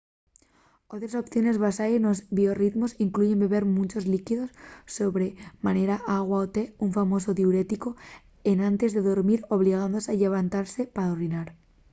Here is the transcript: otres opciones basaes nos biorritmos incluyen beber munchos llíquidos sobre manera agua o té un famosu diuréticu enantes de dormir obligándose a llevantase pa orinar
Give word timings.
otres 0.93 1.13
opciones 1.21 1.59
basaes 1.65 2.01
nos 2.05 2.17
biorritmos 2.39 2.95
incluyen 3.05 3.37
beber 3.43 3.63
munchos 3.75 4.07
llíquidos 4.11 4.49
sobre 4.97 5.35
manera 5.67 5.95
agua 6.19 6.37
o 6.45 6.47
té 6.55 6.63
un 6.85 6.89
famosu 6.97 7.29
diuréticu 7.39 7.89
enantes 8.53 8.91
de 8.95 9.01
dormir 9.11 9.39
obligándose 9.57 10.07
a 10.11 10.17
llevantase 10.21 10.81
pa 10.95 11.03
orinar 11.15 11.47